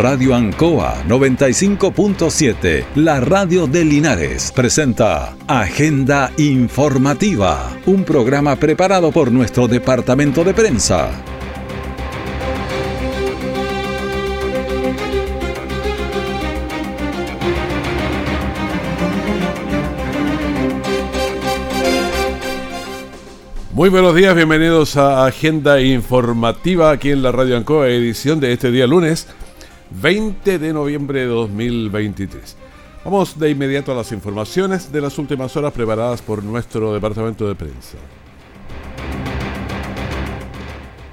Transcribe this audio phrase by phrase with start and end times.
[0.00, 9.68] Radio Ancoa 95.7, la radio de Linares, presenta Agenda Informativa, un programa preparado por nuestro
[9.68, 11.10] departamento de prensa.
[23.74, 28.70] Muy buenos días, bienvenidos a Agenda Informativa aquí en la Radio Ancoa, edición de este
[28.70, 29.28] día lunes
[29.90, 32.56] 20 de noviembre de 2023.
[33.04, 37.54] Vamos de inmediato a las informaciones de las últimas horas preparadas por nuestro departamento de
[37.54, 37.98] prensa.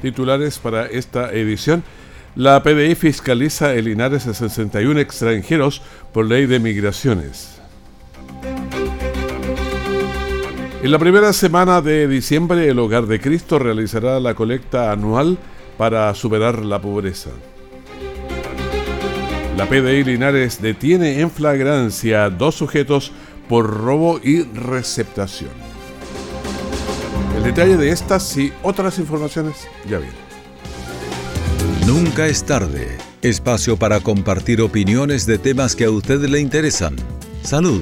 [0.01, 1.83] Titulares para esta edición.
[2.35, 5.81] La PDI fiscaliza el Linares de 61 extranjeros
[6.13, 7.59] por ley de migraciones.
[10.83, 15.39] En la primera semana de diciembre, el Hogar de Cristo realizará la colecta anual
[15.77, 17.31] para superar la pobreza.
[19.57, 23.11] La PDI Linares detiene en flagrancia a dos sujetos
[23.49, 25.49] por robo y receptación.
[27.35, 30.13] El detalle de estas y otras informaciones ya viene.
[31.87, 32.99] Nunca es tarde.
[33.23, 36.95] Espacio para compartir opiniones de temas que a usted le interesan.
[37.41, 37.81] Salud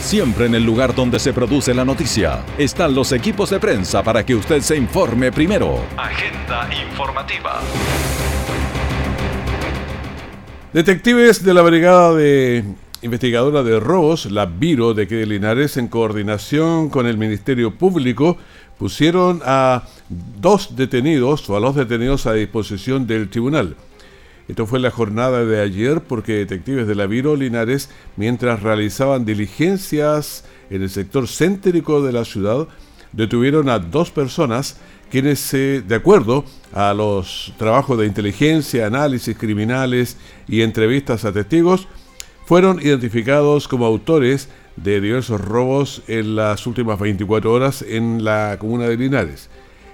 [0.00, 4.24] Siempre en el lugar donde se produce la noticia están los equipos de prensa para
[4.24, 5.78] que usted se informe primero.
[5.96, 7.60] Agenda informativa.
[10.72, 12.64] Detectives de la Brigada de
[13.02, 18.36] Investigadora de Robos, la Viro de que Linares, en coordinación con el Ministerio Público,
[18.78, 23.76] pusieron a dos detenidos o a los detenidos a disposición del tribunal.
[24.50, 30.44] Esto fue la jornada de ayer porque detectives de la Viro Linares, mientras realizaban diligencias
[30.70, 32.66] en el sector céntrico de la ciudad,
[33.12, 34.76] detuvieron a dos personas
[35.08, 40.16] quienes, eh, de acuerdo a los trabajos de inteligencia, análisis criminales
[40.48, 41.86] y entrevistas a testigos,
[42.44, 48.88] fueron identificados como autores de diversos robos en las últimas 24 horas en la comuna
[48.88, 49.48] de Linares.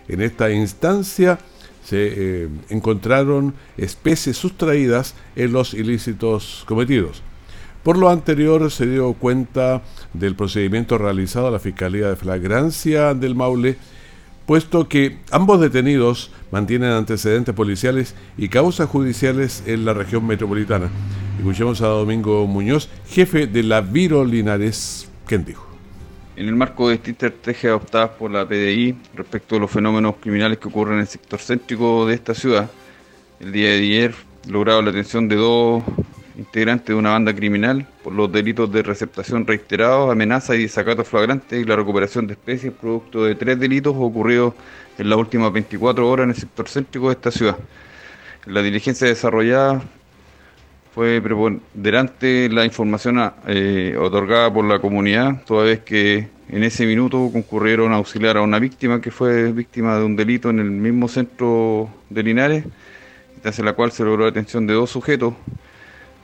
[0.09, 1.41] En esta instancia,
[1.87, 7.23] se eh, encontraron especies sustraídas en los ilícitos cometidos.
[7.85, 9.83] Por lo anterior se dio cuenta
[10.13, 13.77] del procedimiento realizado a la Fiscalía de Flagrancia del Maule,
[14.47, 20.91] puesto que ambos detenidos mantienen antecedentes policiales y causas judiciales en la región metropolitana.
[21.39, 25.66] Escuchemos a Domingo Muñoz, jefe de la Viro Linares, quien dijo.
[26.37, 30.59] En el marco de distintas estrategias adoptadas por la PDI respecto a los fenómenos criminales
[30.59, 32.71] que ocurren en el sector céntrico de esta ciudad,
[33.41, 34.15] el día de ayer
[34.47, 35.83] logrado la detención de dos
[36.37, 41.59] integrantes de una banda criminal por los delitos de receptación reiterados, amenaza y desacato flagrante
[41.59, 44.53] y la recuperación de especies producto de tres delitos ocurridos
[44.99, 47.57] en las últimas 24 horas en el sector céntrico de esta ciudad.
[48.45, 49.83] La diligencia desarrollada
[50.97, 57.29] fue preponderante la información eh, otorgada por la comunidad, toda vez que en ese minuto
[57.31, 61.07] concurrieron a auxiliar a una víctima que fue víctima de un delito en el mismo
[61.07, 62.65] centro de Linares,
[63.43, 65.34] tras la cual se logró la detención de dos sujetos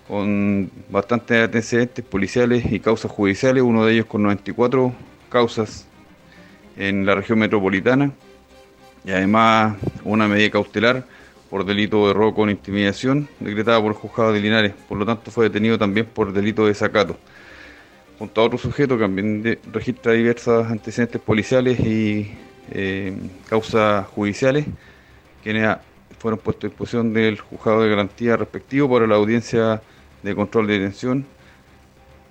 [0.08, 4.94] con bastantes antecedentes policiales y causas judiciales, uno de ellos con 94
[5.28, 5.86] causas
[6.78, 8.10] en la región metropolitana
[9.04, 11.04] y además una medida cautelar
[11.52, 14.72] por delito de robo con intimidación decretada por el juzgado de Linares.
[14.88, 17.18] Por lo tanto, fue detenido también por delito de desacato.
[18.18, 22.32] Junto a otro sujeto que también registra diversos antecedentes policiales y
[22.70, 23.14] eh,
[23.50, 24.64] causas judiciales,
[25.42, 25.76] quienes
[26.18, 29.82] fueron puestos a disposición del juzgado de garantía respectivo para la audiencia
[30.22, 31.26] de control de detención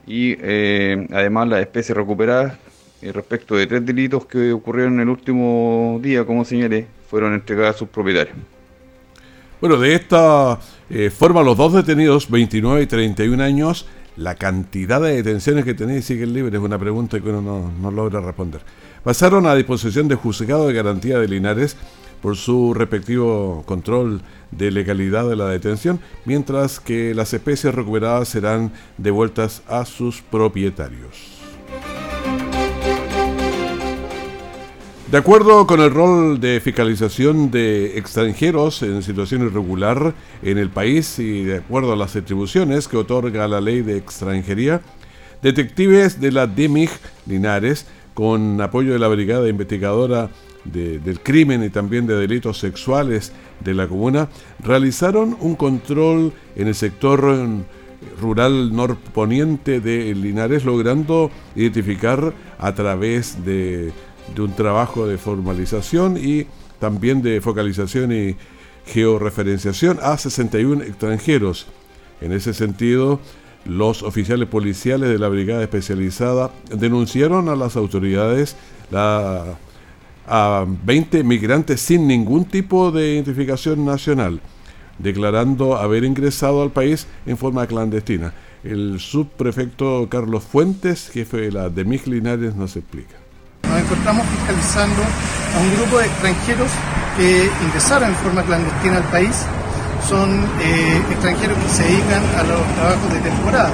[0.07, 2.57] y eh, además las especies recuperadas
[3.03, 7.75] eh, respecto de tres delitos que ocurrieron en el último día, como señalé, fueron entregadas
[7.75, 8.35] a sus propietarios.
[9.61, 10.59] Bueno, de esta
[10.89, 13.85] eh, forma, los dos detenidos, 29 y 31 años,
[14.17, 18.21] la cantidad de detenciones que tenéis siguen libres es una pregunta que uno no, logra
[18.21, 18.61] responder.
[19.03, 21.77] Pasaron a disposición del juzgado de garantía de Linares
[22.23, 28.71] por su respectivo control de legalidad de la detención, mientras que las especies recuperadas serán
[28.97, 31.30] devueltas a sus propietarios.
[35.11, 41.19] De acuerdo con el rol de fiscalización de extranjeros en situación irregular en el país
[41.19, 44.79] y de acuerdo a las atribuciones que otorga la ley de extranjería,
[45.41, 46.91] detectives de la DEMIG
[47.25, 50.29] Linares, con apoyo de la Brigada Investigadora
[50.63, 54.29] del Crimen y también de Delitos Sexuales de la comuna,
[54.63, 57.19] realizaron un control en el sector
[58.17, 63.91] rural norponiente de Linares, logrando identificar a través de
[64.35, 66.47] de un trabajo de formalización y
[66.79, 68.35] también de focalización y
[68.85, 71.67] georreferenciación a 61 extranjeros.
[72.21, 73.19] En ese sentido,
[73.65, 78.55] los oficiales policiales de la brigada especializada denunciaron a las autoridades
[78.91, 84.41] a 20 migrantes sin ningún tipo de identificación nacional,
[84.97, 88.33] declarando haber ingresado al país en forma clandestina.
[88.63, 93.20] El subprefecto Carlos Fuentes, jefe de la de Linares, nos explica
[93.81, 96.69] encontramos fiscalizando a un grupo de extranjeros
[97.17, 99.35] que ingresaron en forma clandestina al país.
[100.07, 100.29] Son
[100.61, 103.71] eh, extranjeros que se dedican a los trabajos de temporada.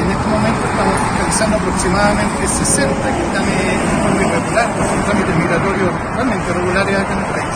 [0.00, 5.90] En este momento estamos fiscalizando aproximadamente 60 que están en forma irregular, son trámites migratorios
[6.14, 7.52] realmente regulares acá en el país.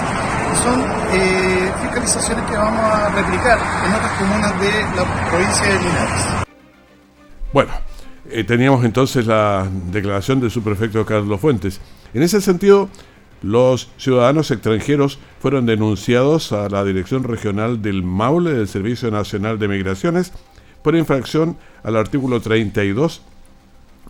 [0.63, 0.79] son
[1.13, 6.45] eh, fiscalizaciones que vamos a replicar en otras comunas de la provincia de Linares.
[7.53, 7.73] Bueno,
[8.31, 11.81] eh, teníamos entonces la declaración del subprefecto Carlos Fuentes.
[12.15, 12.89] En ese sentido,
[13.43, 19.69] los ciudadanos extranjeros fueron denunciados a la Dirección Regional del Maule del Servicio Nacional de
[19.69, 20.33] Migraciones
[20.83, 23.21] por infracción al artículo 32,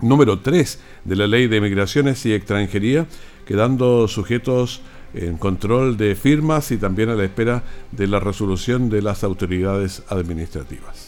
[0.01, 3.07] número 3 de la Ley de Migraciones y Extranjería,
[3.47, 4.83] quedando sujetos
[5.15, 7.63] en control de firmas y también a la espera
[7.93, 11.04] de la resolución de las autoridades administrativas.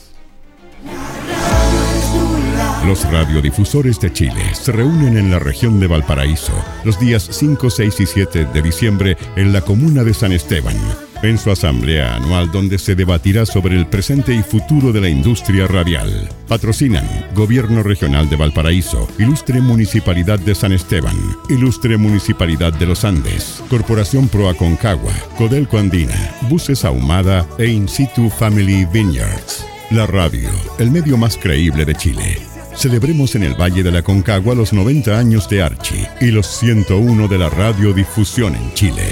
[2.86, 6.52] Los radiodifusores de Chile se reúnen en la región de Valparaíso
[6.84, 10.76] los días 5, 6 y 7 de diciembre en la comuna de San Esteban,
[11.24, 15.66] en su asamblea anual donde se debatirá sobre el presente y futuro de la industria
[15.66, 16.28] radial.
[16.46, 17.04] Patrocinan
[17.34, 21.16] Gobierno Regional de Valparaíso, Ilustre Municipalidad de San Esteban,
[21.48, 28.30] Ilustre Municipalidad de los Andes, Corporación Pro Aconcagua, Codelco Andina, Buses Ahumada e In Situ
[28.30, 29.66] Family Vineyards.
[29.90, 32.55] La radio, el medio más creíble de Chile.
[32.76, 37.26] Celebremos en el Valle de la Concagua los 90 años de Archie y los 101
[37.26, 39.02] de la radiodifusión en Chile.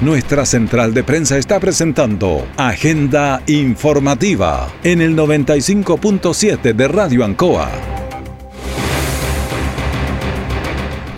[0.00, 7.68] Nuestra central de prensa está presentando Agenda Informativa en el 95.7 de Radio Ancoa.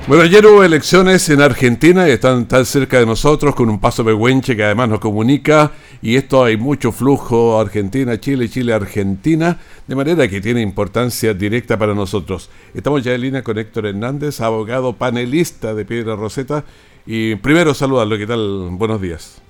[0.09, 4.03] Bueno, ayer hubo elecciones en Argentina y están tan cerca de nosotros con un paso
[4.03, 5.71] de Huenche que además nos comunica
[6.03, 12.51] y esto hay mucho flujo Argentina-Chile, Chile-Argentina, de manera que tiene importancia directa para nosotros.
[12.75, 16.65] Estamos ya en línea con Héctor Hernández, abogado panelista de Piedra Roseta
[17.07, 18.69] y primero saludarlo, ¿qué tal?
[18.73, 19.41] Buenos días.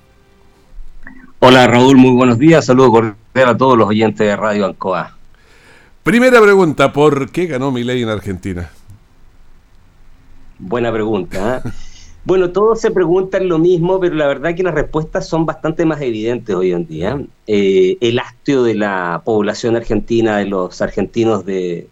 [1.39, 5.17] Hola Raúl, muy buenos días, saludo cordial a todos los oyentes de Radio Ancoa.
[6.03, 8.71] Primera pregunta, ¿por qué ganó mi ley en Argentina?
[10.59, 11.63] Buena pregunta.
[11.65, 11.71] ¿eh?
[12.25, 16.01] bueno, todos se preguntan lo mismo, pero la verdad que las respuestas son bastante más
[16.01, 17.21] evidentes hoy en día.
[17.47, 21.89] Eh, el hastio de la población argentina, de los argentinos de,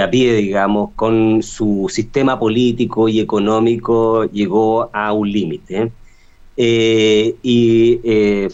[0.00, 5.92] a pie, digamos, con su sistema político y económico llegó a un límite.
[6.56, 8.00] Eh, y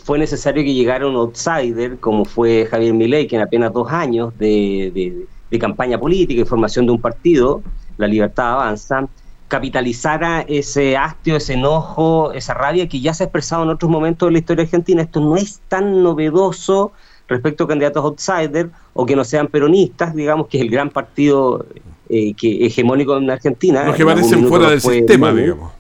[0.03, 4.37] fue necesario que llegara un outsider como fue Javier Milei, que en apenas dos años
[4.39, 7.63] de, de campaña política y formación de un partido,
[7.99, 9.09] La Libertad Avanza,
[9.51, 14.29] capitalizara ese hastio, ese enojo, esa rabia que ya se ha expresado en otros momentos
[14.29, 15.03] de la historia argentina.
[15.03, 16.93] Esto no es tan novedoso
[17.29, 21.67] respecto a candidatos outsider o que no sean peronistas, digamos que es el gran partido
[22.09, 23.85] eh, que hegemónico en Argentina.
[23.85, 25.73] Los que parecen fuera del sistema, digamos.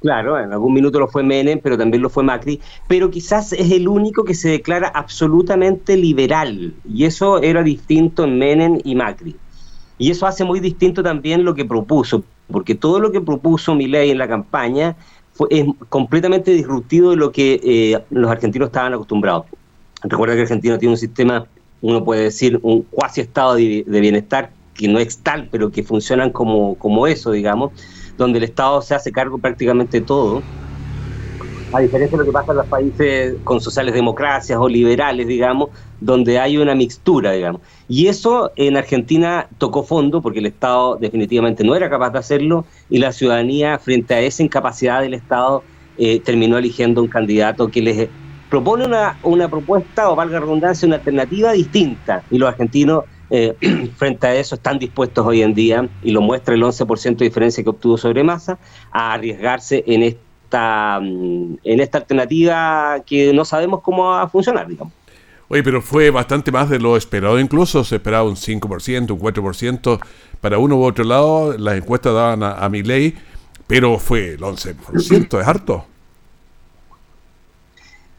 [0.00, 3.70] Claro, en algún minuto lo fue Menem, pero también lo fue Macri, pero quizás es
[3.70, 9.36] el único que se declara absolutamente liberal, y eso era distinto en Menem y Macri.
[9.96, 14.10] Y eso hace muy distinto también lo que propuso, porque todo lo que propuso Milei
[14.10, 14.96] en la campaña
[15.32, 19.46] fue, es completamente disruptivo de lo que eh, los argentinos estaban acostumbrados.
[20.02, 21.46] Recuerda que Argentina tiene un sistema,
[21.80, 26.30] uno puede decir, un cuasi estado de, bienestar, que no es tal, pero que funcionan
[26.30, 27.72] como, como eso, digamos,
[28.16, 30.44] donde el Estado se hace cargo prácticamente de todo
[31.74, 35.70] a diferencia de lo que pasa en los países con sociales democracias o liberales, digamos,
[36.00, 37.62] donde hay una mixtura, digamos.
[37.88, 42.64] Y eso en Argentina tocó fondo porque el Estado definitivamente no era capaz de hacerlo
[42.88, 45.64] y la ciudadanía, frente a esa incapacidad del Estado,
[45.98, 48.08] eh, terminó eligiendo un candidato que les
[48.48, 52.22] propone una, una propuesta, o valga redundancia, una alternativa distinta.
[52.30, 53.56] Y los argentinos eh,
[53.96, 57.64] frente a eso están dispuestos hoy en día, y lo muestra el 11% de diferencia
[57.64, 58.58] que obtuvo sobre masa,
[58.92, 60.04] a arriesgarse en
[60.54, 64.92] esta, mm, en esta alternativa que no sabemos cómo va a funcionar, digamos.
[65.48, 70.00] Oye, pero fue bastante más de lo esperado incluso, se esperaba un 5%, un 4%,
[70.40, 73.14] para uno u otro lado, las encuestas daban a, a mi ley,
[73.66, 75.84] pero fue el 11%, es harto.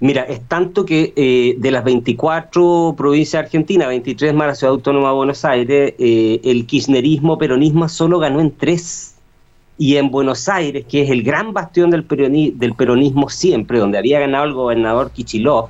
[0.01, 5.09] Mira, es tanto que eh, de las 24 provincias argentinas, 23 más la Ciudad Autónoma
[5.09, 9.14] de Buenos Aires, eh, el kirchnerismo, peronismo solo ganó en tres.
[9.77, 14.19] Y en Buenos Aires, que es el gran bastión del, del peronismo siempre, donde había
[14.19, 15.69] ganado el gobernador Kichilov,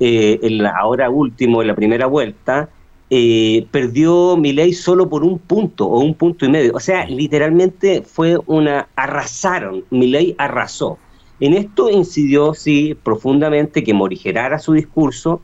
[0.00, 2.70] eh, en la, ahora último, en la primera vuelta,
[3.10, 6.72] eh, perdió Milei solo por un punto o un punto y medio.
[6.74, 8.88] O sea, literalmente fue una...
[8.96, 10.98] arrasaron, Milei arrasó.
[11.40, 15.40] En esto incidió, sí, profundamente que morigerara su discurso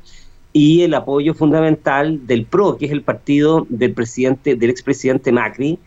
[0.53, 5.79] y el apoyo fundamental del PRO, que es el partido del presidente, del expresidente Macri,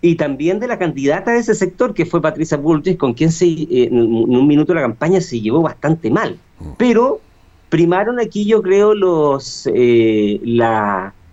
[0.00, 3.46] y, también de la candidata de ese sector, que fue Patricia Bullrich, con quien se,
[3.46, 6.38] eh, en un minuto de la campaña se llevó bastante mal.
[6.60, 6.70] Mm.
[6.78, 7.20] Pero
[7.68, 10.40] primaron aquí, yo creo, los eh,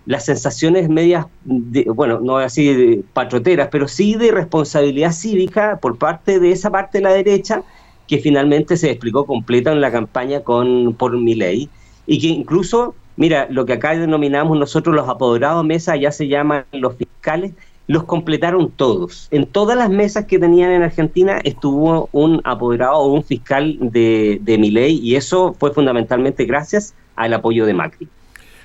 [0.06, 5.96] las sensaciones medias, de, bueno, no así de patroteras, pero sí de responsabilidad cívica por
[5.96, 7.62] parte de esa parte de la derecha
[8.06, 11.70] que finalmente se explicó completa en la campaña con por ley
[12.06, 16.66] y que incluso, mira, lo que acá denominamos nosotros los apoderados mesa, ya se llaman
[16.72, 17.52] los fiscales,
[17.86, 19.28] los completaron todos.
[19.30, 24.38] En todas las mesas que tenían en Argentina estuvo un apoderado o un fiscal de,
[24.42, 28.08] de ley y eso fue fundamentalmente gracias al apoyo de Macri.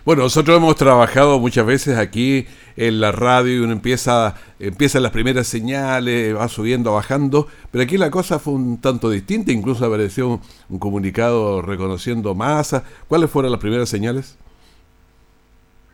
[0.05, 2.47] Bueno, nosotros hemos trabajado muchas veces aquí
[2.77, 7.97] en la radio y uno empieza, empiezan las primeras señales, va subiendo, bajando, pero aquí
[7.97, 12.85] la cosa fue un tanto distinta, incluso apareció un, comunicado reconociendo masa.
[13.07, 14.37] ¿Cuáles fueron las primeras señales?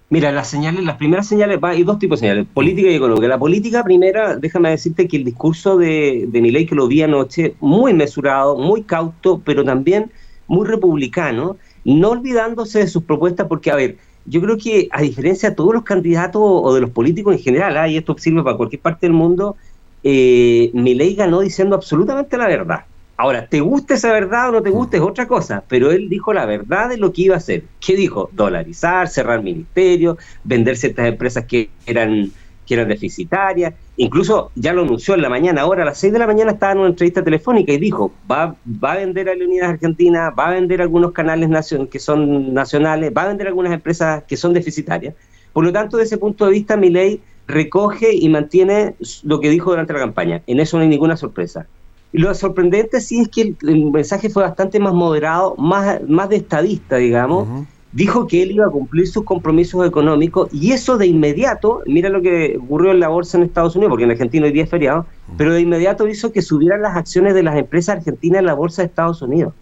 [0.09, 3.27] Mira, las señales, las primeras señales, hay dos tipos de señales, política y económica.
[3.27, 7.93] La política primera, déjame decirte que el discurso de, de que lo vi anoche, muy
[7.93, 10.11] mesurado, muy cauto, pero también
[10.47, 15.49] muy republicano, no olvidándose de sus propuestas, porque, a ver, yo creo que a diferencia
[15.49, 17.87] de todos los candidatos o de los políticos en general, ¿ah?
[17.87, 19.55] y esto sirve para cualquier parte del mundo,
[20.03, 22.85] eh, Milei ganó diciendo absolutamente la verdad.
[23.17, 26.33] Ahora, te guste esa verdad o no te guste es otra cosa, pero él dijo
[26.33, 27.63] la verdad de lo que iba a hacer.
[27.79, 28.29] ¿Qué dijo?
[28.33, 32.31] Dolarizar, cerrar ministerios, vender ciertas empresas que eran
[32.65, 33.73] que eran deficitarias.
[33.97, 36.73] Incluso ya lo anunció en la mañana, ahora a las 6 de la mañana estaba
[36.73, 40.51] en una entrevista telefónica y dijo, va, va a vender a Leonidas Argentina, va a
[40.51, 41.49] vender algunos canales
[41.89, 45.15] que son nacionales, va a vender algunas empresas que son deficitarias.
[45.53, 49.49] Por lo tanto, desde ese punto de vista, mi ley recoge y mantiene lo que
[49.49, 50.41] dijo durante la campaña.
[50.47, 51.67] En eso no hay ninguna sorpresa.
[52.15, 56.37] Y lo sorprendente sí es que el, mensaje fue bastante más moderado, más, más de
[56.37, 57.45] estadista, digamos,
[57.91, 62.21] dijo que él iba a cumplir sus compromisos económicos y eso de inmediato, mira lo
[62.21, 65.05] que ocurrió en la bolsa en Estados Unidos, porque en Argentina hoy día es feriado,
[65.37, 68.81] pero de inmediato hizo que subieran las acciones de las empresas argentinas en la bolsa
[68.81, 69.53] de Estados Unidos.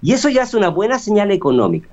[0.00, 1.90] Y eso ya es una buena señal económica.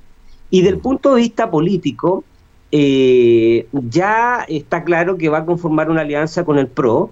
[0.49, 2.23] Y del punto de vista político,
[2.71, 7.11] eh, ya está claro que va a conformar una alianza con el PRO,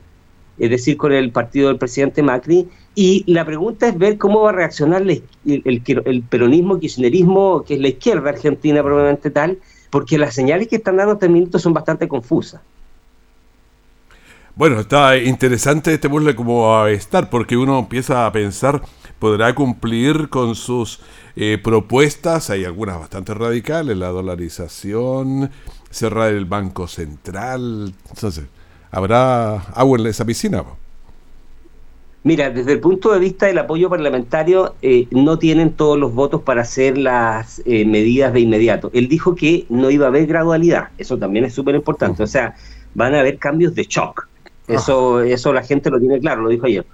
[0.60, 4.50] es decir, con el partido del presidente Macri, y la pregunta es ver cómo va
[4.50, 9.60] a reaccionar el, el, peronismo, kirchnerismo, que es la izquierda argentina probablemente tal,
[9.92, 12.62] porque las señales que están dando este minuto son bastante confusas.
[14.56, 18.82] Bueno, está interesante este puzzle como a estar, porque uno empieza a pensar,
[19.20, 21.00] podrá cumplir con sus
[21.36, 25.52] eh, propuestas, hay algunas bastante radicales, la dolarización,
[25.92, 28.46] cerrar el Banco Central, entonces,
[28.91, 30.63] ¿habrá agua en esa piscina?
[32.24, 36.41] Mira, desde el punto de vista del apoyo parlamentario, eh, no tienen todos los votos
[36.41, 38.91] para hacer las eh, medidas de inmediato.
[38.94, 42.56] Él dijo que no iba a haber gradualidad, eso también es súper importante, o sea,
[42.96, 44.27] van a haber cambios de shock.
[44.67, 46.86] Eso, eso la gente lo tiene claro, lo dijo ayer.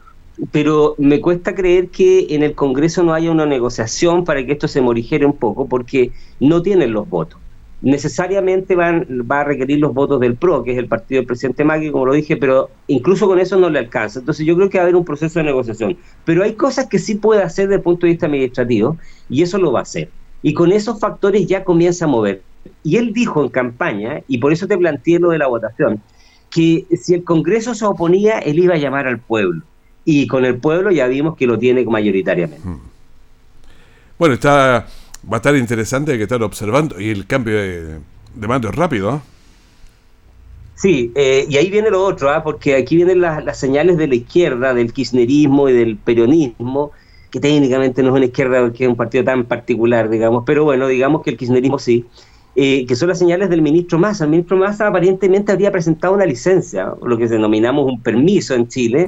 [0.51, 4.67] Pero me cuesta creer que en el Congreso no haya una negociación para que esto
[4.67, 7.39] se morigere un poco, porque no tienen los votos
[7.83, 11.65] necesariamente van, va a requerir los votos del PRO, que es el partido del presidente
[11.65, 14.19] Macri, como lo dije, pero incluso con eso no le alcanza.
[14.19, 15.97] Entonces yo creo que va a haber un proceso de negociación.
[16.23, 18.97] Pero hay cosas que sí puede hacer desde el punto de vista administrativo,
[19.29, 20.09] y eso lo va a hacer.
[20.41, 22.41] Y con esos factores ya comienza a mover.
[22.83, 26.01] Y él dijo en campaña, y por eso te planteé lo de la votación,
[26.49, 29.61] que si el Congreso se oponía, él iba a llamar al pueblo.
[30.05, 32.65] Y con el pueblo ya vimos que lo tiene mayoritariamente.
[32.65, 32.79] Hmm.
[34.17, 34.87] Bueno, está
[35.31, 36.99] va a estar interesante, hay que estar observando.
[36.99, 37.99] Y el cambio de,
[38.35, 39.09] mando es rápido.
[39.11, 39.21] ¿ah?
[40.75, 42.43] Sí, eh, y ahí viene lo otro, ¿ah?
[42.43, 46.91] porque aquí vienen las, señales de la izquierda, del kirchnerismo y del peronismo,
[47.31, 50.87] que técnicamente no es una izquierda que es un partido tan particular, digamos, pero bueno,
[50.87, 52.05] digamos que el kirchnerismo sí.
[52.55, 54.25] eh, que son las señales del ministro Massa.
[54.25, 59.07] El ministro Massa aparentemente habría presentado una licencia, lo que denominamos un permiso en Chile,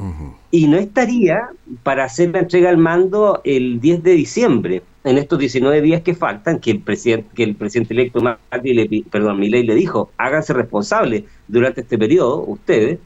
[0.50, 1.50] y no estaría
[1.84, 6.16] para hacer la entrega al mando el 10 de diciembre, en estos 19 días que
[6.16, 10.52] faltan, que el presidente, que el presidente electo Macri le, perdón, Milei le dijo, háganse
[10.54, 13.00] responsables durante este periodo, ustedes,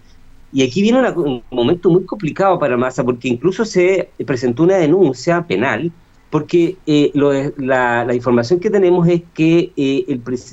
[0.51, 5.45] y aquí viene un momento muy complicado para Massa, porque incluso se presentó una denuncia
[5.45, 5.91] penal
[6.29, 7.11] porque eh,
[7.57, 10.05] la, información que tenemos es que eh,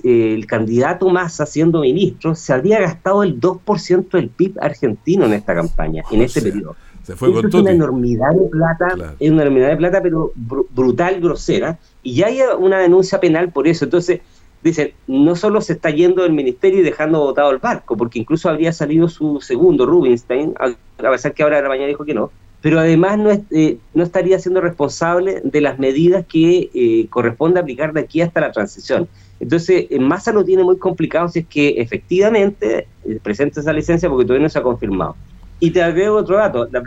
[0.05, 5.55] el, candidato Massa, siendo ministro, se había gastado el 2% del PIB argentino en esta
[5.55, 6.77] campaña, en este periodo.
[7.07, 11.79] Se fue es una enormidad de plata, es una enormidad de plata, pero brutal, grosera,
[12.03, 13.85] y ya hay una denuncia penal por eso.
[13.85, 14.23] Entonces,
[14.61, 18.49] dicen, no solo se está yendo del ministerio y dejando botado el barco, porque incluso
[18.49, 22.33] habría salido su segundo, Rubinstein, a pesar que ahora de la mañana dijo que no,
[22.61, 27.93] pero además no, eh, no estaría siendo responsable de las medidas que eh, corresponde aplicar
[27.93, 29.07] de aquí hasta la transición.
[29.39, 34.09] Entonces, en Massa lo tiene muy complicado si es que efectivamente eh, presenta esa licencia
[34.09, 35.15] porque todavía no se ha confirmado.
[35.59, 36.83] Y te agrego otro dato, la,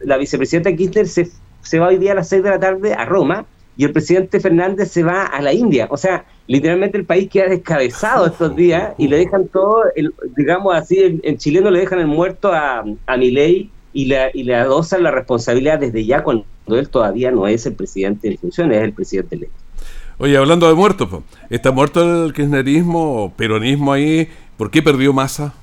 [0.00, 1.30] la vicepresidenta Kirchner se,
[1.62, 4.40] se va hoy día a las 6 de la tarde a Roma y el presidente
[4.40, 5.88] Fernández se va a la India.
[5.90, 10.74] O sea, literalmente el país queda descabezado estos días y le dejan todo, el, digamos
[10.74, 15.02] así, en, chileno le dejan el muerto a, a Milei y, la, y le adosan
[15.02, 18.92] la responsabilidad desde ya cuando él todavía no es el presidente de funciones, es el
[18.92, 19.56] presidente electo.
[20.18, 21.08] Oye, hablando de muertos,
[21.50, 24.28] ¿está muerto el kirchnerismo o peronismo ahí?
[24.56, 25.54] ¿Por qué perdió masa?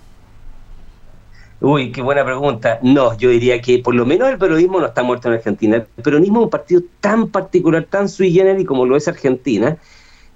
[1.61, 2.79] Uy, qué buena pregunta.
[2.81, 5.75] No, yo diría que por lo menos el peronismo no está muerto en Argentina.
[5.75, 9.77] El peronismo es un partido tan particular, tan sui generis como lo es Argentina,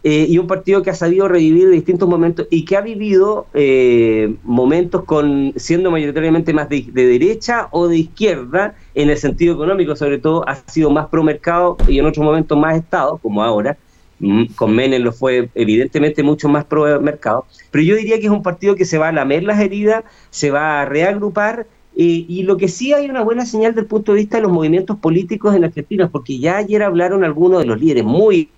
[0.03, 4.35] eh, y un partido que ha sabido revivir distintos momentos y que ha vivido eh,
[4.43, 10.19] momentos con siendo mayoritariamente más de, derecha o de izquierda, en el sentido económico sobre
[10.19, 13.75] todo, ha sido más pro mercado y en otros momentos más Estado, como ahora.
[14.19, 18.31] Mm, con Menem lo fue evidentemente mucho más pro mercado, pero yo diría que es
[18.31, 22.43] un partido que se va a lamer las heridas, se va a reagrupar eh, y
[22.43, 25.55] lo que sí hay una buena señal del punto de vista de los movimientos políticos
[25.55, 28.49] en Argentina, porque ya ayer hablaron algunos de los líderes muy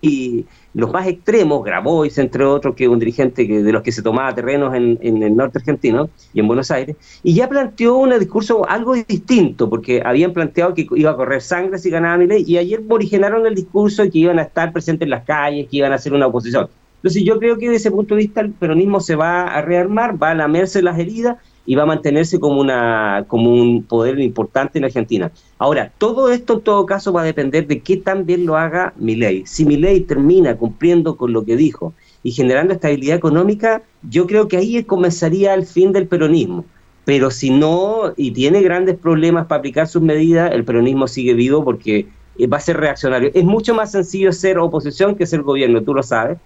[0.77, 4.03] los más extremos, Grabois, entre otros, que es un dirigente que, de los que se
[4.03, 8.67] tomaba terrenos en, el norte argentino y en Buenos Aires, y ya planteó un discurso
[8.69, 12.83] algo distinto, porque habían planteado que iba a correr sangre si ganaba ley, y ayer
[12.87, 15.95] originaron el discurso de que iban a estar presentes en las calles, que iban a
[15.95, 16.67] hacer una oposición.
[16.97, 20.21] Entonces yo creo que desde ese punto de vista el peronismo se va a rearmar,
[20.21, 24.79] va a lamerse las heridas y va a mantenerse como, una, como un poder importante
[24.79, 25.31] en Argentina.
[25.59, 28.93] Ahora, todo esto en todo caso va a depender de qué tan bien lo haga
[28.95, 29.45] Milei.
[29.45, 34.55] Si Milei termina cumpliendo con lo que dijo y generando estabilidad económica, yo creo que
[34.55, 36.63] ahí comenzaría el fin del peronismo.
[37.03, 41.65] Pero si no, y tiene grandes problemas para aplicar sus medidas, el peronismo sigue vivo
[41.65, 43.31] porque eh, va a ser reaccionario.
[43.33, 46.37] Es mucho más sencillo ser oposición que ser gobierno, tú lo sabes.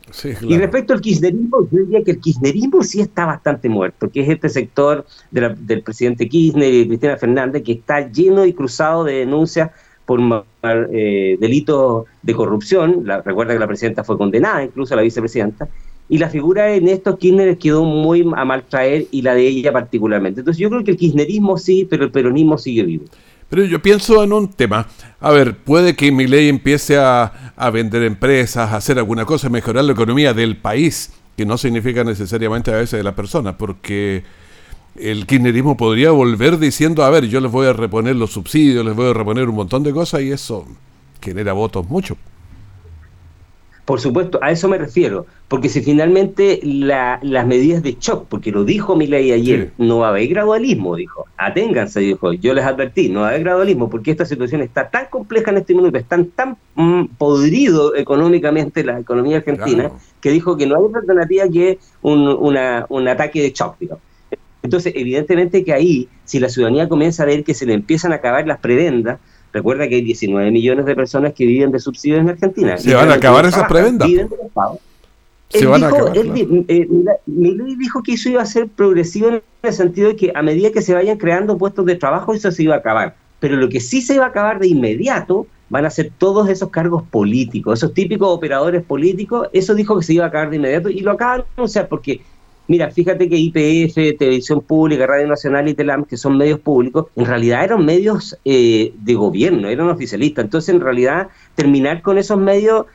[0.41, 4.29] Y respecto al kirchnerismo, yo diría que el kirchnerismo sí está bastante muerto, que es
[4.29, 9.71] este sector del presidente Kirchner y Cristina Fernández que está lleno y cruzado de denuncias
[10.05, 10.45] por
[10.91, 13.03] eh, delitos de corrupción.
[13.05, 15.69] La, recuerda que la presidenta fue condenada, incluso la vicepresidenta.
[16.09, 19.71] Y la figura de Néstor Kirchner quedó muy a mal traer y la de ella
[19.71, 20.41] particularmente.
[20.41, 23.05] Entonces yo creo que el kirchnerismo sí, pero el peronismo sigue vivo.
[23.51, 24.87] Pero yo pienso en un tema.
[25.19, 29.49] A ver, puede que mi ley empiece a, a, vender empresas, a hacer alguna cosa,
[29.49, 34.23] mejorar la economía del país, que no significa necesariamente a veces de la persona, porque
[34.95, 38.95] el kirchnerismo podría volver diciendo, a ver, yo les voy a reponer los subsidios, les
[38.95, 40.65] voy a reponer un montón de cosas y eso
[41.21, 42.15] genera votos mucho.
[43.85, 48.63] Por supuesto, a eso me refiero, porque si finalmente las medidas de shock, porque lo
[48.63, 53.21] dijo Milei ayer, no va a haber gradualismo, dijo, aténganse, dijo, yo les advertí, no
[53.21, 56.57] va a haber gradualismo, porque esta situación está tan compleja en este momento, está tan
[56.75, 59.91] mm, podrido económicamente la economía argentina,
[60.21, 62.27] que dijo que no hay otra alternativa que un,
[62.87, 64.03] un ataque de shock, digamos.
[64.63, 68.15] Entonces, evidentemente que ahí, si la ciudadanía comienza a ver que se le empiezan a
[68.15, 69.19] acabar las prebendas,
[69.53, 72.77] Recuerda que hay 19 millones de personas que viven de subsidios en Argentina.
[72.77, 74.09] ¿Se van a acabar esas prebendas?
[75.49, 76.17] Se van a acabar.
[76.17, 76.87] Él, eh,
[77.77, 80.81] dijo que eso iba a ser progresivo en el sentido de que a medida que
[80.81, 83.15] se vayan creando puestos de trabajo, eso se iba a acabar.
[83.39, 86.69] Pero lo que sí se iba a acabar de inmediato van a ser todos esos
[86.69, 90.89] cargos políticos, esos típicos operadores políticos, eso dijo que se iba a acabar de inmediato
[90.89, 92.21] y lo acaban de anunciar porque
[92.71, 97.25] Mira, fíjate que IPF, Televisión Pública, Radio Nacional y Telam, que son medios públicos, en
[97.25, 100.45] realidad eran medios eh, de gobierno, eran oficialistas.
[100.45, 102.85] Entonces, en realidad, terminar con esos medios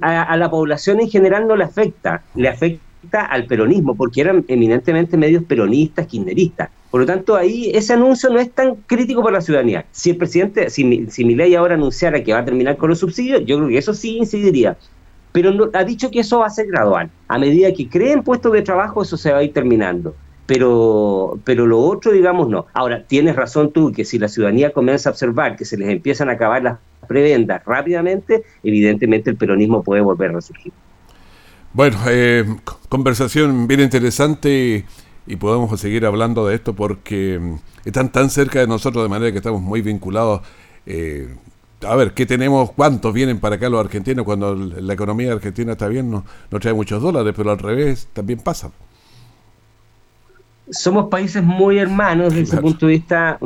[0.00, 5.16] a, la población en general no le afecta, le afecta al peronismo, porque eran eminentemente
[5.16, 6.70] medios peronistas, kirchneristas.
[6.92, 9.86] Por lo tanto, ahí ese anuncio no es tan crítico para la ciudadanía.
[9.90, 13.00] Si el presidente, si, si mi ley ahora anunciara que va a terminar con los
[13.00, 14.76] subsidios, yo creo que eso sí incidiría
[15.32, 17.10] pero ha dicho que eso va a ser gradual.
[17.28, 20.14] A medida que creen puestos de trabajo, eso se va a ir terminando.
[20.46, 22.66] Pero, pero lo otro, digamos, no.
[22.72, 26.28] Ahora, tienes razón tú, que si la ciudadanía comienza a observar que se les empiezan
[26.28, 30.72] a acabar las prebendas rápidamente, evidentemente el peronismo puede volver a resurgir.
[31.72, 32.44] Bueno, eh,
[32.88, 34.84] conversación bien interesante
[35.26, 37.40] y, podemos seguir hablando de esto porque
[37.84, 40.40] están tan cerca de nosotros de manera que estamos muy vinculados.
[40.86, 41.36] Eh,
[41.82, 42.72] a ver, ¿qué tenemos?
[42.72, 46.10] ¿Cuántos vienen para acá los argentinos cuando la economía argentina está bien?
[46.10, 48.70] No, no trae muchos dólares, pero al revés también pasa.
[50.70, 53.40] Somos países muy hermanos desde ese punto de vista,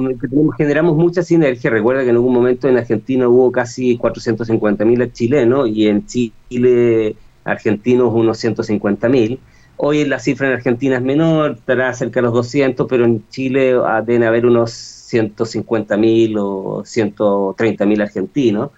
[0.59, 1.71] generamos mucha sinergia.
[1.71, 8.13] Recuerda que en algún momento en Argentina hubo casi 450.000 chilenos y en Chile argentinos
[8.13, 9.39] unos 150.000.
[9.77, 13.75] Hoy la cifra en Argentina es menor, estará cerca de los 200, pero en Chile
[13.85, 14.71] ah, deben haber unos
[15.15, 18.71] 150 mil o 130 mil argentinos.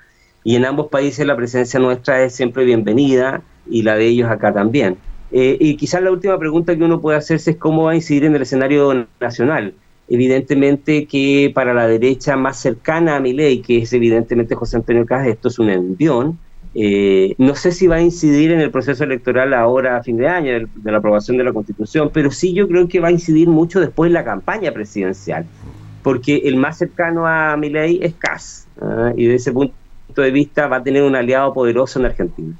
[0.44, 4.52] Y en ambos países la presencia nuestra es siempre bienvenida y la de ellos acá
[4.52, 4.96] también.
[5.32, 8.24] Eh, y quizás la última pregunta que uno puede hacerse es cómo va a incidir
[8.24, 9.74] en el escenario nacional.
[10.08, 15.04] Evidentemente que para la derecha más cercana a mi ley, que es evidentemente José Antonio
[15.06, 16.38] Cajas, esto es un envión.
[16.74, 20.28] Eh, no sé si va a incidir en el proceso electoral ahora a fin de
[20.28, 23.48] año, de la aprobación de la Constitución, pero sí yo creo que va a incidir
[23.48, 25.46] mucho después en la campaña presidencial
[26.06, 29.10] porque el más cercano a Milei es Kass, ¿ah?
[29.16, 29.74] y desde ese punto
[30.14, 32.54] de vista va a tener un aliado poderoso en Argentina.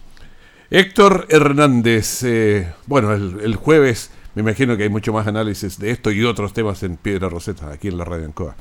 [0.68, 6.10] Héctor Hernández, eh, bueno, el, jueves me imagino que hay mucho más análisis de esto
[6.10, 8.56] y otros temas en Piedra Roseta, aquí en la radio Ancoa.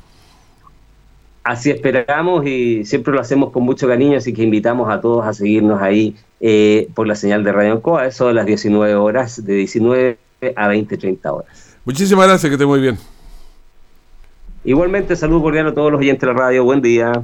[1.44, 5.34] Así esperamos y siempre lo hacemos con mucho cariño, así que invitamos a todos a
[5.34, 9.54] seguirnos ahí eh, por la señal de Radio Ancoa, eso a las 19 horas, de
[9.56, 10.20] 19
[10.56, 11.76] a 20, 30 horas.
[11.86, 13.00] Muchísimas gracias, que esté muy bien.
[14.66, 16.64] Igualmente, saludo cordial a todos los oyentes de la radio.
[16.64, 17.24] Buen día.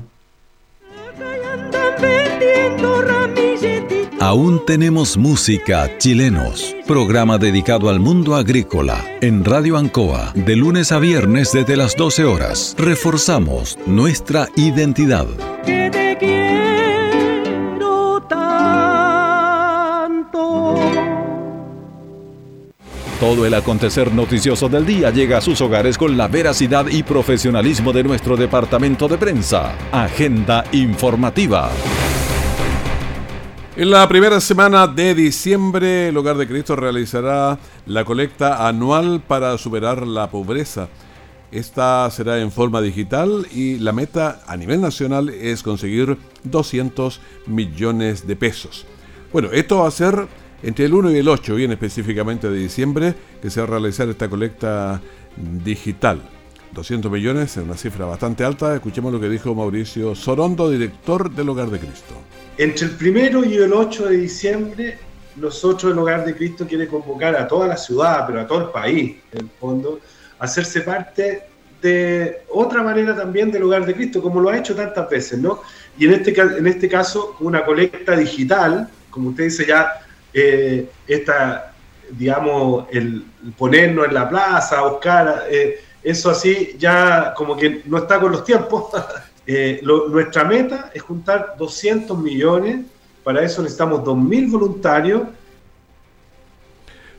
[4.19, 6.75] Aún tenemos música chilenos.
[6.85, 12.25] Programa dedicado al mundo agrícola en Radio Ancoa, de lunes a viernes desde las 12
[12.25, 12.75] horas.
[12.77, 15.25] Reforzamos nuestra identidad.
[23.21, 27.93] Todo el acontecer noticioso del día llega a sus hogares con la veracidad y profesionalismo
[27.93, 29.75] de nuestro departamento de prensa.
[29.91, 31.69] Agenda informativa.
[33.75, 39.55] En la primera semana de diciembre, el Hogar de Cristo realizará la colecta anual para
[39.59, 40.89] superar la pobreza.
[41.51, 48.25] Esta será en forma digital y la meta a nivel nacional es conseguir 200 millones
[48.25, 48.87] de pesos.
[49.31, 50.27] Bueno, esto va a ser
[50.63, 54.07] entre el 1 y el 8, bien específicamente de diciembre, que se va a realizar
[54.09, 55.01] esta colecta
[55.35, 56.21] digital.
[56.73, 58.73] 200 millones es una cifra bastante alta.
[58.75, 62.13] Escuchemos lo que dijo Mauricio Sorondo, director del Hogar de Cristo.
[62.57, 64.97] Entre el 1 y el 8 de diciembre,
[65.35, 68.69] nosotros el Hogar de Cristo quiere convocar a toda la ciudad, pero a todo el
[68.69, 69.99] país, en el fondo,
[70.39, 71.43] a hacerse parte
[71.81, 75.61] de otra manera también del Hogar de Cristo, como lo ha hecho tantas veces, ¿no?
[75.97, 79.91] Y en este, en este caso, una colecta digital, como usted dice ya,
[80.33, 81.73] eh, esta,
[82.11, 83.25] digamos, el
[83.57, 88.43] ponernos en la plaza, buscar, eh, eso así ya como que no está con los
[88.43, 88.85] tiempos.
[89.47, 92.85] Eh, nuestra meta es juntar 200 millones,
[93.23, 95.23] para eso necesitamos 2.000 voluntarios.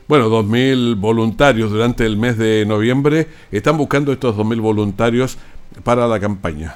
[0.07, 3.27] Bueno, 2.000 voluntarios durante el mes de noviembre.
[3.51, 5.37] Están buscando estos 2.000 voluntarios
[5.83, 6.75] para la campaña.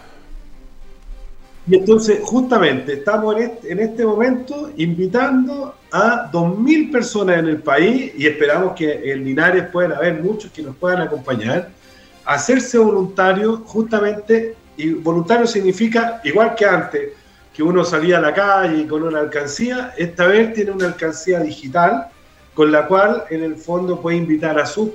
[1.69, 7.57] Y entonces, justamente, estamos en este, en este momento invitando a 2.000 personas en el
[7.57, 11.69] país y esperamos que en Linares puedan haber muchos que nos puedan acompañar,
[12.23, 17.09] a hacerse voluntario justamente, y voluntario significa, igual que antes,
[17.53, 22.07] que uno salía a la calle con una alcancía, esta vez tiene una alcancía digital
[22.53, 24.89] con la cual en el fondo puede invitar a sus,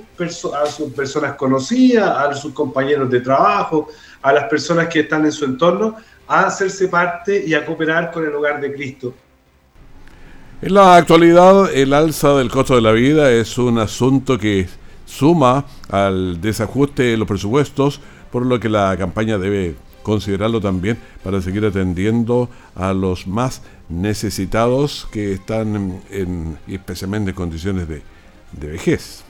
[0.53, 3.87] a sus personas conocidas, a sus compañeros de trabajo,
[4.21, 5.95] a las personas que están en su entorno,
[6.27, 9.13] a hacerse parte y a cooperar con el hogar de Cristo.
[10.61, 14.67] En la actualidad, el alza del costo de la vida es un asunto que
[15.05, 17.99] suma al desajuste de los presupuestos,
[18.31, 25.07] por lo que la campaña debe considerarlo también para seguir atendiendo a los más necesitados
[25.11, 28.01] que están en, especialmente en condiciones de,
[28.53, 29.22] de vejez.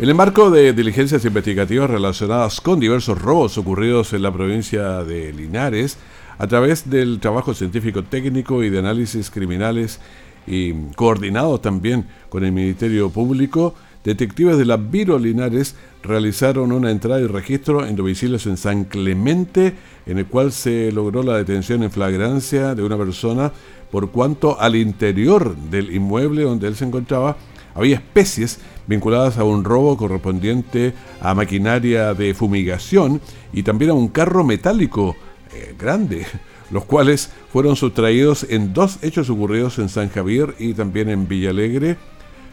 [0.00, 5.30] En el marco de diligencias investigativas relacionadas con diversos robos ocurridos en la provincia de
[5.30, 5.98] Linares,
[6.38, 10.00] a través del trabajo científico técnico y de análisis criminales
[10.46, 17.20] y coordinado también con el Ministerio Público, detectives de la Viro Linares realizaron una entrada
[17.20, 19.74] y registro en domicilios en San Clemente,
[20.06, 23.52] en el cual se logró la detención en flagrancia de una persona
[23.90, 27.36] por cuanto al interior del inmueble donde él se encontraba
[27.74, 33.20] había especies vinculadas a un robo correspondiente a maquinaria de fumigación
[33.52, 35.16] y también a un carro metálico
[35.54, 36.26] eh, grande,
[36.70, 41.96] los cuales fueron sustraídos en dos hechos ocurridos en San Javier y también en Villalegre,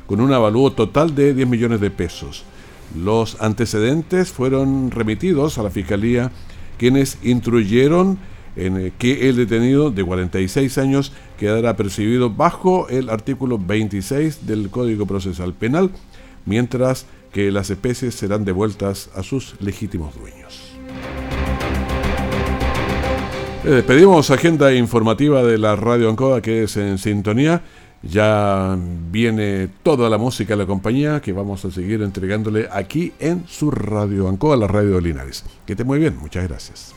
[0.06, 2.46] con un avalúo total de 10 millones de pesos.
[2.96, 6.32] Los antecedentes fueron remitidos a la Fiscalía,
[6.78, 8.18] quienes instruyeron
[8.58, 15.06] en que el detenido de 46 años quedará percibido bajo el artículo 26 del Código
[15.06, 15.92] Procesal Penal,
[16.46, 20.74] mientras que las especies serán devueltas a sus legítimos dueños.
[23.64, 27.62] Eh, despedimos agenda informativa de la Radio Ancoa que es en sintonía.
[28.02, 28.78] Ya
[29.12, 33.70] viene toda la música de la compañía que vamos a seguir entregándole aquí en su
[33.72, 35.44] Radio Ancoa, la radio de Linares.
[35.66, 36.97] Que esté muy bien, muchas gracias.